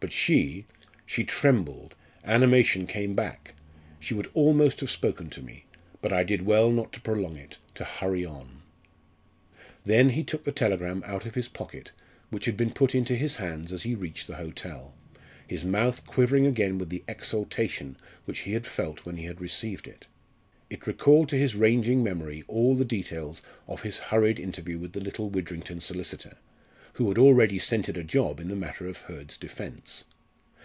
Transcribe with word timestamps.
But 0.00 0.12
she 0.12 0.66
she 1.06 1.22
trembled 1.22 1.94
animation 2.24 2.88
came 2.88 3.14
back. 3.14 3.54
She 4.00 4.14
would 4.14 4.28
almost 4.34 4.80
have 4.80 4.90
spoken 4.90 5.30
to 5.30 5.40
me 5.40 5.66
but 6.00 6.12
I 6.12 6.24
did 6.24 6.42
well 6.42 6.72
not 6.72 6.92
to 6.94 7.00
prolong 7.00 7.36
it 7.36 7.58
to 7.76 7.84
hurry 7.84 8.24
on." 8.24 8.62
Then 9.84 10.08
he 10.08 10.24
took 10.24 10.42
the 10.42 10.50
telegram 10.50 11.04
out 11.06 11.24
of 11.24 11.36
his 11.36 11.46
pocket 11.46 11.92
which 12.30 12.46
had 12.46 12.56
been 12.56 12.72
put 12.72 12.96
into 12.96 13.14
his 13.14 13.36
hands 13.36 13.72
as 13.72 13.84
he 13.84 13.94
reached 13.94 14.26
the 14.26 14.38
hotel, 14.38 14.96
his 15.46 15.64
mouth 15.64 16.04
quivering 16.04 16.46
again 16.48 16.78
with 16.78 16.88
the 16.90 17.04
exultation 17.06 17.96
which 18.24 18.40
he 18.40 18.54
had 18.54 18.66
felt 18.66 19.06
when 19.06 19.18
he 19.18 19.26
had 19.26 19.40
received 19.40 19.86
it. 19.86 20.06
It 20.68 20.84
recalled 20.84 21.28
to 21.28 21.38
his 21.38 21.54
ranging 21.54 22.02
memory 22.02 22.42
all 22.48 22.74
the 22.74 22.84
details 22.84 23.40
of 23.68 23.82
his 23.82 24.00
hurried 24.00 24.40
interview 24.40 24.78
with 24.80 24.94
the 24.94 25.00
little 25.00 25.30
Widrington 25.30 25.80
solicitor, 25.80 26.38
who 26.96 27.08
had 27.08 27.16
already 27.16 27.58
scented 27.58 27.96
a 27.96 28.04
job 28.04 28.38
in 28.38 28.48
the 28.48 28.54
matter 28.54 28.86
of 28.86 28.98
Hurd's 28.98 29.38
defence. 29.38 30.04